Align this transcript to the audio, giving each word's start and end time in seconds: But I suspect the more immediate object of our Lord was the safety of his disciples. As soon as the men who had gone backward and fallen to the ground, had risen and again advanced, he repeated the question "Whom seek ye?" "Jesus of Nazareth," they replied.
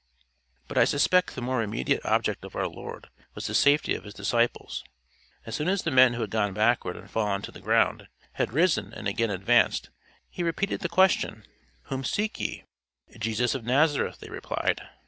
But 0.67 0.79
I 0.79 0.85
suspect 0.85 1.35
the 1.35 1.43
more 1.43 1.61
immediate 1.61 2.03
object 2.03 2.43
of 2.43 2.55
our 2.55 2.67
Lord 2.67 3.11
was 3.35 3.45
the 3.45 3.53
safety 3.53 3.93
of 3.93 4.03
his 4.03 4.15
disciples. 4.15 4.83
As 5.45 5.53
soon 5.53 5.67
as 5.69 5.83
the 5.83 5.91
men 5.91 6.13
who 6.13 6.21
had 6.21 6.31
gone 6.31 6.53
backward 6.55 6.97
and 6.97 7.07
fallen 7.07 7.43
to 7.43 7.51
the 7.51 7.61
ground, 7.61 8.07
had 8.31 8.51
risen 8.51 8.95
and 8.95 9.07
again 9.07 9.29
advanced, 9.29 9.91
he 10.27 10.41
repeated 10.41 10.79
the 10.79 10.89
question 10.89 11.45
"Whom 11.83 12.03
seek 12.03 12.39
ye?" 12.39 12.63
"Jesus 13.19 13.53
of 13.53 13.63
Nazareth," 13.63 14.17
they 14.21 14.29
replied. 14.31 14.81